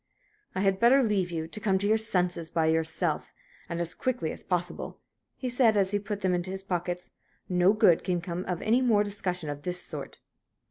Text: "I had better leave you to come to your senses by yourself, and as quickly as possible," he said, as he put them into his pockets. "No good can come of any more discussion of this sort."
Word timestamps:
"I 0.55 0.61
had 0.61 0.79
better 0.79 1.03
leave 1.03 1.29
you 1.29 1.47
to 1.47 1.59
come 1.59 1.77
to 1.77 1.87
your 1.87 1.99
senses 1.99 2.49
by 2.49 2.65
yourself, 2.65 3.31
and 3.69 3.79
as 3.79 3.93
quickly 3.93 4.31
as 4.31 4.41
possible," 4.41 4.99
he 5.37 5.47
said, 5.47 5.77
as 5.77 5.91
he 5.91 5.99
put 5.99 6.21
them 6.21 6.33
into 6.33 6.49
his 6.49 6.63
pockets. 6.63 7.11
"No 7.47 7.71
good 7.73 8.03
can 8.03 8.19
come 8.19 8.43
of 8.45 8.63
any 8.63 8.81
more 8.81 9.03
discussion 9.03 9.47
of 9.47 9.61
this 9.61 9.79
sort." 9.79 10.17